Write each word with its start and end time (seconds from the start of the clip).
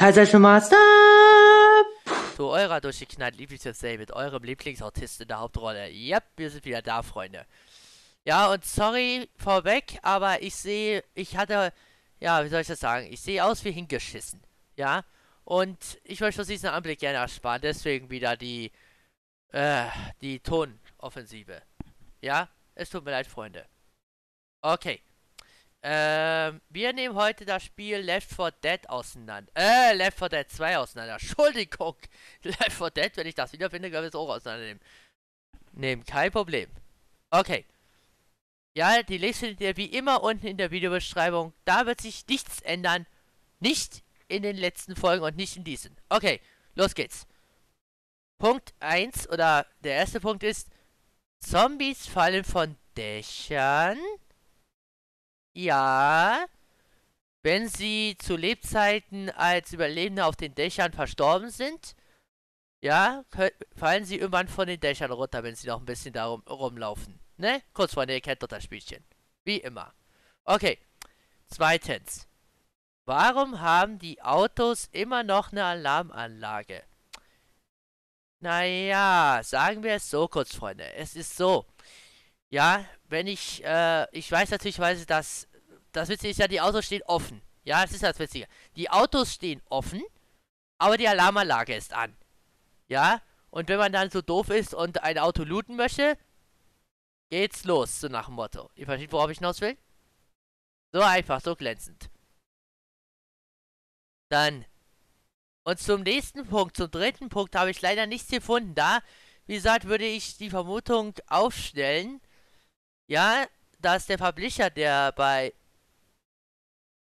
Teilzeichen 0.00 0.40
Master! 0.40 0.78
Zu 2.34 2.46
eurer 2.46 2.80
durchgeknallt 2.80 3.36
Lieblingsserie 3.36 3.98
mit 3.98 4.10
eurem 4.12 4.42
Lieblingsautist 4.42 5.20
in 5.20 5.28
der 5.28 5.40
Hauptrolle. 5.40 5.90
Yep, 5.90 6.24
wir 6.38 6.48
sind 6.48 6.64
wieder 6.64 6.80
da, 6.80 7.02
Freunde. 7.02 7.44
Ja, 8.24 8.50
und 8.50 8.64
sorry 8.64 9.28
vorweg, 9.36 9.98
aber 10.00 10.40
ich 10.40 10.54
sehe, 10.54 11.04
ich 11.12 11.36
hatte, 11.36 11.74
ja, 12.18 12.42
wie 12.42 12.48
soll 12.48 12.62
ich 12.62 12.66
das 12.66 12.80
sagen? 12.80 13.08
Ich 13.10 13.20
sehe 13.20 13.44
aus 13.44 13.62
wie 13.66 13.72
hingeschissen. 13.72 14.42
Ja, 14.74 15.04
und 15.44 16.00
ich 16.04 16.20
möchte 16.20 16.46
diesen 16.46 16.70
Anblick 16.70 17.00
gerne 17.00 17.18
ersparen, 17.18 17.60
deswegen 17.60 18.08
wieder 18.08 18.38
die, 18.38 18.72
äh, 19.52 19.84
die 20.22 20.40
Tonoffensive. 20.40 21.60
Ja, 22.22 22.48
es 22.74 22.88
tut 22.88 23.04
mir 23.04 23.10
leid, 23.10 23.26
Freunde. 23.26 23.66
Okay. 24.62 25.02
Ähm, 25.82 26.60
wir 26.68 26.92
nehmen 26.92 27.14
heute 27.14 27.46
das 27.46 27.64
Spiel 27.64 27.98
Left 27.98 28.34
4 28.34 28.50
Dead 28.62 28.88
auseinander. 28.90 29.50
Äh, 29.54 29.94
Left 29.94 30.18
4 30.18 30.28
Dead 30.28 30.50
2 30.50 30.78
auseinander. 30.78 31.14
Entschuldigung. 31.20 31.96
Left 32.42 32.72
4 32.72 32.90
Dead, 32.90 33.16
wenn 33.16 33.26
ich 33.26 33.34
das 33.34 33.52
wiederfinde, 33.52 33.90
können 33.90 34.02
wir 34.02 34.08
es 34.08 34.14
auch 34.14 34.28
auseinandernehmen. 34.28 34.82
Nehmen, 35.72 36.04
kein 36.04 36.30
Problem. 36.30 36.68
Okay. 37.30 37.64
Ja, 38.74 39.02
die 39.02 39.18
Liste 39.18 39.46
findet 39.46 39.60
ihr 39.60 39.76
wie 39.76 39.86
immer 39.86 40.22
unten 40.22 40.46
in 40.46 40.56
der 40.56 40.70
Videobeschreibung. 40.70 41.54
Da 41.64 41.86
wird 41.86 42.00
sich 42.00 42.26
nichts 42.28 42.60
ändern. 42.60 43.06
Nicht 43.58 44.02
in 44.28 44.42
den 44.42 44.56
letzten 44.56 44.96
Folgen 44.96 45.24
und 45.24 45.36
nicht 45.36 45.56
in 45.56 45.64
diesen. 45.64 45.96
Okay, 46.08 46.40
los 46.74 46.94
geht's. 46.94 47.26
Punkt 48.38 48.74
1 48.80 49.28
oder 49.28 49.66
der 49.82 49.94
erste 49.94 50.20
Punkt 50.20 50.42
ist, 50.42 50.68
Zombies 51.40 52.06
fallen 52.06 52.44
von 52.44 52.76
Dächern. 52.96 53.98
Ja. 55.54 56.46
Wenn 57.42 57.68
sie 57.68 58.16
zu 58.18 58.36
Lebzeiten 58.36 59.30
als 59.30 59.72
Überlebende 59.72 60.26
auf 60.26 60.36
den 60.36 60.54
Dächern 60.54 60.92
verstorben 60.92 61.50
sind, 61.50 61.94
ja, 62.82 63.24
fallen 63.76 64.04
sie 64.04 64.18
irgendwann 64.18 64.48
von 64.48 64.66
den 64.66 64.80
Dächern 64.80 65.10
runter, 65.10 65.42
wenn 65.42 65.54
sie 65.54 65.66
noch 65.68 65.80
ein 65.80 65.86
bisschen 65.86 66.12
da 66.12 66.26
rum, 66.26 66.42
rumlaufen. 66.48 67.18
Ne? 67.36 67.62
Kurz 67.72 67.94
vorne, 67.94 68.14
ihr 68.14 68.20
kennt 68.20 68.42
doch 68.42 68.48
das 68.48 68.64
Spielchen. 68.64 69.04
Wie 69.44 69.58
immer. 69.58 69.92
Okay. 70.44 70.78
Zweitens. 71.48 72.26
Warum 73.06 73.60
haben 73.60 73.98
die 73.98 74.22
Autos 74.22 74.88
immer 74.92 75.22
noch 75.24 75.52
eine 75.52 75.64
Alarmanlage? 75.64 76.84
Naja, 78.40 79.40
sagen 79.42 79.82
wir 79.82 79.94
es 79.94 80.08
so 80.08 80.28
kurz, 80.28 80.54
Freunde. 80.54 80.94
Es 80.94 81.16
ist 81.16 81.36
so. 81.36 81.66
Ja, 82.50 82.84
wenn 83.08 83.26
ich, 83.26 83.64
äh, 83.64 84.06
ich 84.16 84.30
weiß 84.30 84.50
natürlich, 84.50 84.78
weil 84.78 84.96
das, 85.92 86.08
Witzige 86.08 86.30
ist 86.30 86.38
ja, 86.38 86.48
die 86.48 86.60
Autos 86.60 86.86
stehen 86.86 87.02
offen. 87.06 87.42
Ja, 87.64 87.82
das 87.82 87.92
ist 87.92 88.02
das 88.02 88.18
Witzige. 88.18 88.46
Die 88.76 88.90
Autos 88.90 89.34
stehen 89.34 89.62
offen, 89.68 90.02
aber 90.78 90.96
die 90.96 91.08
Alarmanlage 91.08 91.74
ist 91.74 91.92
an. 91.92 92.16
Ja, 92.88 93.22
und 93.50 93.68
wenn 93.68 93.78
man 93.78 93.92
dann 93.92 94.10
so 94.10 94.22
doof 94.22 94.50
ist 94.50 94.74
und 94.74 95.02
ein 95.02 95.18
Auto 95.18 95.44
looten 95.44 95.76
möchte, 95.76 96.16
geht's 97.30 97.64
los, 97.64 98.00
so 98.00 98.08
nach 98.08 98.26
dem 98.26 98.34
Motto. 98.34 98.70
Ihr 98.74 98.86
versteht, 98.86 99.12
worauf 99.12 99.30
ich 99.30 99.38
hinaus 99.38 99.60
will? 99.60 99.76
So 100.92 101.02
einfach, 101.02 101.40
so 101.40 101.54
glänzend. 101.54 102.10
Dann 104.28 104.64
und 105.64 105.78
zum 105.78 106.02
nächsten 106.02 106.46
Punkt, 106.46 106.76
zum 106.76 106.90
dritten 106.90 107.28
Punkt, 107.28 107.54
habe 107.54 107.70
ich 107.70 107.80
leider 107.80 108.06
nichts 108.06 108.30
gefunden. 108.30 108.74
Da, 108.74 109.00
wie 109.46 109.54
gesagt, 109.54 109.84
würde 109.84 110.06
ich 110.06 110.36
die 110.36 110.50
Vermutung 110.50 111.14
aufstellen, 111.28 112.20
ja, 113.06 113.46
dass 113.78 114.06
der 114.06 114.16
Publisher, 114.16 114.70
der 114.70 115.12
bei 115.12 115.52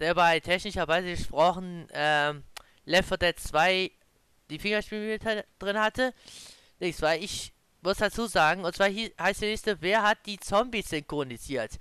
der 0.00 0.14
bei 0.14 0.40
technischerweise 0.40 1.10
gesprochen 1.10 1.86
ähm, 1.92 2.42
Left 2.84 3.08
4 3.08 3.18
Dead 3.18 3.38
2 3.38 3.90
die 4.48 4.58
Fingerspiele 4.58 5.18
drin 5.58 5.78
hatte. 5.78 6.12
Nichts, 6.80 7.02
weil 7.02 7.22
ich 7.22 7.52
muss 7.82 7.98
dazu 7.98 8.26
sagen, 8.26 8.64
und 8.64 8.74
zwar 8.74 8.88
heißt 8.88 9.42
die 9.42 9.46
Liste, 9.46 9.80
wer 9.80 10.02
hat 10.02 10.18
die 10.26 10.38
Zombies 10.38 10.88
synchronisiert? 10.88 11.72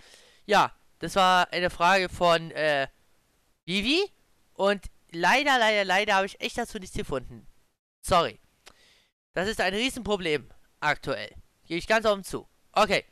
Ja, 0.45 0.71
das 0.99 1.15
war 1.15 1.51
eine 1.51 1.69
Frage 1.69 2.09
von 2.09 2.51
äh, 2.51 2.87
Vivi 3.65 4.03
und 4.53 4.85
leider, 5.11 5.57
leider, 5.57 5.85
leider 5.85 6.15
habe 6.15 6.25
ich 6.25 6.39
echt 6.41 6.57
dazu 6.57 6.77
nichts 6.77 6.95
gefunden. 6.95 7.47
Sorry. 8.01 8.39
Das 9.33 9.47
ist 9.47 9.61
ein 9.61 9.73
Riesenproblem 9.73 10.49
aktuell. 10.79 11.29
Gehe 11.65 11.77
ich 11.77 11.87
ganz 11.87 12.05
offen 12.05 12.23
zu. 12.23 12.47
Okay. 12.73 13.05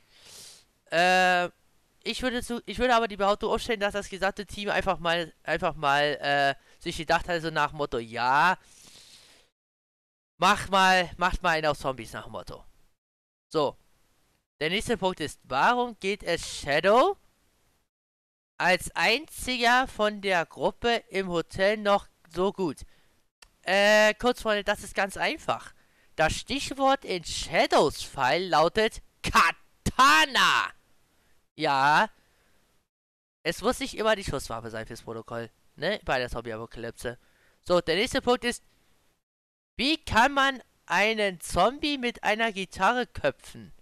Äh, 0.89 1.49
ich 2.07 2.21
würde 2.21 2.41
zu, 2.41 2.61
ich 2.65 2.79
würde 2.79 2.95
aber 2.95 3.07
die 3.07 3.17
Behauptung 3.17 3.51
aufstellen, 3.51 3.79
dass 3.79 3.93
das 3.93 4.09
gesamte 4.09 4.45
Team 4.45 4.69
einfach 4.69 4.99
mal, 4.99 5.33
einfach 5.43 5.75
mal, 5.75 6.17
äh, 6.21 6.55
sich 6.79 6.97
gedacht 6.97 7.27
hat, 7.27 7.41
so 7.41 7.49
nach 7.49 7.73
Motto, 7.73 7.97
ja, 7.97 8.57
mach 10.37 10.69
mal, 10.69 11.09
macht 11.17 11.43
mal 11.43 11.51
einen 11.51 11.67
auf 11.67 11.77
Zombies 11.77 12.13
nach 12.13 12.27
Motto. 12.27 12.63
So. 13.49 13.77
Der 14.59 14.69
nächste 14.69 14.97
Punkt 14.97 15.19
ist, 15.19 15.39
warum 15.43 15.99
geht 15.99 16.23
es 16.23 16.61
Shadow 16.61 17.15
als 18.57 18.89
einziger 18.95 19.87
von 19.87 20.21
der 20.21 20.47
Gruppe 20.47 21.03
im 21.09 21.27
Hotel 21.27 21.77
noch 21.77 22.07
so 22.33 22.51
gut? 22.51 22.77
Äh, 23.61 24.15
kurz 24.15 24.41
Freunde, 24.41 24.63
das 24.63 24.83
ist 24.83 24.95
ganz 24.95 25.15
einfach. 25.15 25.73
Das 26.15 26.33
Stichwort 26.33 27.05
in 27.05 27.23
Shadows 27.23 28.01
Fall 28.01 28.45
lautet 28.45 29.03
Katana. 29.21 30.76
Ja. 31.57 32.09
Es 33.43 33.61
muss 33.61 33.79
nicht 33.79 33.97
immer 33.97 34.15
die 34.15 34.23
Schusswaffe 34.23 34.69
sein 34.69 34.85
fürs 34.85 35.01
Protokoll. 35.01 35.49
Ne? 35.75 35.99
Bei 36.05 36.19
der 36.19 36.29
Zombie-Apokalypse. 36.29 37.17
So, 37.63 37.81
der 37.81 37.95
nächste 37.95 38.21
Punkt 38.21 38.43
ist, 38.43 38.63
wie 39.75 40.03
kann 40.03 40.33
man 40.33 40.61
einen 40.85 41.39
Zombie 41.39 41.97
mit 41.97 42.23
einer 42.23 42.51
Gitarre 42.51 43.07
köpfen? 43.07 43.73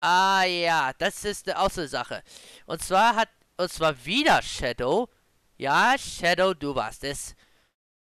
Ah 0.00 0.44
ja, 0.44 0.92
das 0.98 1.24
ist 1.24 1.46
so 1.46 1.52
eine 1.52 1.88
Sache. 1.88 2.22
Und 2.66 2.82
zwar 2.82 3.16
hat 3.16 3.28
und 3.58 3.70
zwar 3.70 4.04
wieder 4.06 4.40
Shadow. 4.40 5.08
Ja, 5.58 5.96
Shadow, 5.98 6.54
du 6.54 6.74
warst 6.74 7.04
es. 7.04 7.34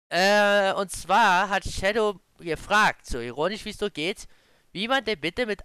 Äh, 0.09 0.73
und 0.73 0.91
zwar 0.91 1.49
hat 1.49 1.65
Shadow 1.65 2.19
gefragt, 2.39 3.05
so 3.05 3.19
ironisch 3.19 3.65
wie 3.65 3.71
es 3.71 3.77
so 3.77 3.89
geht, 3.89 4.27
wie 4.71 4.87
man 4.87 5.03
denn 5.03 5.19
bitte 5.19 5.45
mit, 5.45 5.61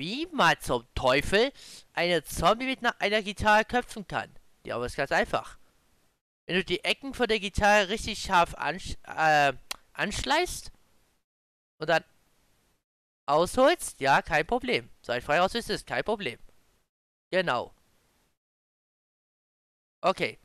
wie 0.00 0.26
man 0.32 0.58
zum 0.60 0.86
Teufel 0.94 1.52
eine 1.92 2.24
Zombie 2.24 2.64
mit 2.64 2.80
einer, 2.98 3.22
Gitarre 3.22 3.66
köpfen 3.66 4.08
kann. 4.08 4.34
Ja, 4.64 4.76
aber 4.76 4.86
ist 4.86 4.96
ganz 4.96 5.12
einfach. 5.12 5.58
Wenn 6.46 6.56
du 6.56 6.64
die 6.64 6.82
Ecken 6.82 7.12
von 7.12 7.28
der 7.28 7.38
Gitarre 7.38 7.90
richtig 7.90 8.18
scharf 8.18 8.54
ansch 8.54 8.96
äh, 9.06 9.52
anschleißt 9.92 10.72
und 11.80 11.90
dann 11.90 12.02
ausholst, 13.26 14.00
ja, 14.00 14.22
kein 14.22 14.46
Problem. 14.46 14.88
Sei 15.02 15.20
frei 15.20 15.42
aus, 15.42 15.54
ist 15.54 15.68
es 15.68 15.84
kein 15.84 16.02
Problem. 16.02 16.38
Genau. 17.30 17.74
Okay. 20.00 20.38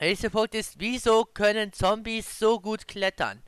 Nächster 0.00 0.30
Punkt 0.30 0.54
ist, 0.54 0.80
wieso 0.80 1.26
können 1.26 1.72
Zombies 1.74 2.38
so 2.38 2.58
gut 2.58 2.88
klettern? 2.88 3.42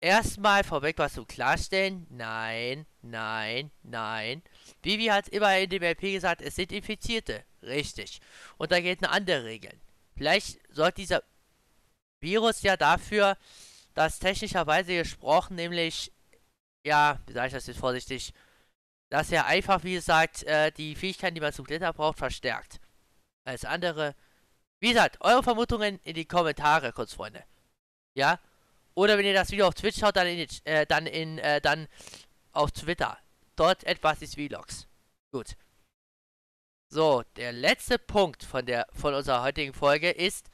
Erstmal 0.00 0.62
vorweg 0.62 0.98
was 0.98 1.14
zum 1.14 1.26
Klarstellen. 1.26 2.06
Nein, 2.10 2.86
nein, 3.02 3.70
nein. 3.82 4.42
Vivi 4.82 5.06
hat 5.06 5.28
immer 5.28 5.58
in 5.58 5.70
dem 5.70 5.82
LP 5.82 6.12
gesagt, 6.12 6.40
es 6.40 6.54
sind 6.54 6.70
Infizierte. 6.70 7.44
Richtig. 7.62 8.20
Und 8.58 8.70
da 8.70 8.80
gelten 8.80 9.06
andere 9.06 9.44
Regeln. 9.44 9.80
Vielleicht 10.16 10.60
sorgt 10.72 10.98
dieser 10.98 11.22
Virus 12.20 12.62
ja 12.62 12.76
dafür, 12.76 13.36
dass 13.94 14.20
technischerweise 14.20 14.94
gesprochen, 14.96 15.56
nämlich, 15.56 16.12
ja, 16.84 17.20
wie 17.26 17.32
sage 17.32 17.48
ich 17.48 17.52
das 17.54 17.66
jetzt 17.66 17.80
vorsichtig, 17.80 18.32
dass 19.10 19.32
er 19.32 19.46
einfach, 19.46 19.82
wie 19.84 19.94
gesagt, 19.94 20.44
äh, 20.44 20.70
die 20.72 20.94
Fähigkeiten, 20.94 21.34
die 21.34 21.40
man 21.40 21.52
zum 21.52 21.66
Klettern 21.66 21.94
braucht, 21.94 22.18
verstärkt 22.18 22.80
als 23.44 23.64
andere. 23.64 24.14
Wie 24.80 24.88
gesagt, 24.90 25.16
eure 25.20 25.42
Vermutungen 25.42 25.98
in 26.04 26.14
die 26.14 26.26
Kommentare, 26.26 26.92
kurz 26.92 27.14
Freunde. 27.14 27.42
Ja? 28.14 28.38
Oder 28.98 29.16
wenn 29.16 29.26
ihr 29.26 29.32
das 29.32 29.52
Video 29.52 29.68
auf 29.68 29.74
Twitch 29.74 30.00
schaut, 30.00 30.16
dann 30.16 30.26
in, 30.26 30.48
äh, 30.64 30.84
dann 30.84 31.06
in, 31.06 31.38
äh, 31.38 31.60
dann 31.60 31.86
auf 32.50 32.72
Twitter. 32.72 33.16
Dort 33.54 33.84
etwas 33.84 34.22
ist 34.22 34.34
Vlogs. 34.34 34.88
Gut. 35.30 35.54
So, 36.88 37.22
der 37.36 37.52
letzte 37.52 38.00
Punkt 38.00 38.42
von 38.42 38.66
der 38.66 38.88
von 38.92 39.14
unserer 39.14 39.44
heutigen 39.44 39.72
Folge 39.72 40.10
ist, 40.10 40.50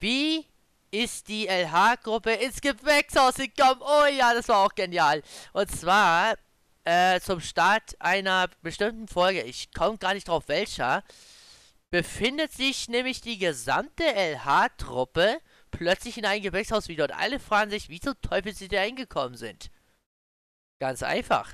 wie 0.00 0.46
ist 0.90 1.28
die 1.28 1.46
LH-Gruppe 1.46 2.32
ins 2.32 2.62
Gewächshaus 2.62 3.34
gekommen? 3.34 3.82
Oh 3.82 4.06
ja, 4.06 4.32
das 4.32 4.48
war 4.48 4.64
auch 4.64 4.74
genial. 4.74 5.22
Und 5.52 5.70
zwar 5.70 6.38
äh, 6.84 7.20
zum 7.20 7.40
Start 7.40 7.94
einer 7.98 8.48
bestimmten 8.62 9.06
Folge. 9.06 9.42
Ich 9.42 9.70
komme 9.74 9.98
gar 9.98 10.14
nicht 10.14 10.28
drauf, 10.28 10.44
welcher 10.46 11.04
befindet 11.90 12.54
sich 12.54 12.88
nämlich 12.88 13.20
die 13.20 13.36
gesamte 13.36 14.02
LH-Truppe 14.02 15.40
plötzlich 15.76 16.18
in 16.18 16.24
einem 16.24 16.42
Gewächshaus 16.42 16.88
wieder 16.88 17.04
und 17.04 17.12
alle 17.12 17.40
fragen 17.40 17.70
sich, 17.70 17.88
wie 17.88 18.00
zum 18.00 18.20
Teufel 18.20 18.54
sie 18.54 18.68
da 18.68 18.80
hingekommen 18.80 19.36
sind. 19.36 19.70
Ganz 20.80 21.02
einfach. 21.02 21.52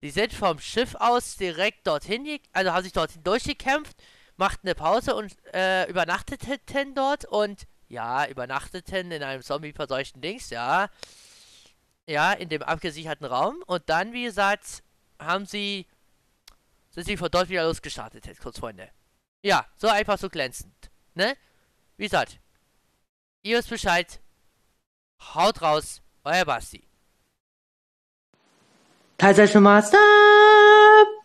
Sie 0.00 0.10
sind 0.10 0.32
vom 0.32 0.58
Schiff 0.58 0.94
aus 0.94 1.36
direkt 1.36 1.86
dorthin, 1.86 2.38
also 2.52 2.72
haben 2.72 2.84
sich 2.84 2.92
dorthin 2.92 3.22
durchgekämpft, 3.24 3.96
machten 4.36 4.68
eine 4.68 4.74
Pause 4.74 5.14
und 5.14 5.36
äh, 5.52 5.88
übernachteten 5.90 6.94
dort 6.94 7.24
und 7.24 7.66
ja, 7.88 8.26
übernachteten 8.26 9.10
in 9.10 9.22
einem 9.22 9.42
zombie-verseuchten 9.42 10.20
Dings, 10.20 10.50
ja. 10.50 10.88
Ja, 12.06 12.32
in 12.32 12.48
dem 12.48 12.62
abgesicherten 12.62 13.26
Raum. 13.26 13.62
Und 13.66 13.88
dann, 13.88 14.12
wie 14.12 14.24
gesagt, 14.24 14.82
haben 15.18 15.46
sie, 15.46 15.86
sind 16.90 17.06
sie 17.06 17.16
von 17.16 17.30
dort 17.30 17.48
wieder 17.48 17.64
losgestartet, 17.64 18.24
kurz, 18.40 18.58
Freunde. 18.58 18.90
Ja, 19.42 19.66
so 19.76 19.88
einfach 19.88 20.18
so 20.18 20.28
glänzend, 20.28 20.90
ne? 21.14 21.36
Wie 21.96 22.04
gesagt, 22.04 22.38
ihr 23.42 23.58
wisst 23.58 23.70
Bescheid. 23.70 24.20
Haut 25.34 25.62
raus, 25.62 26.02
euer 26.24 26.44
Basti. 26.44 26.84
Schon 29.48 29.62
mal, 29.62 29.82
stop! 29.82 31.17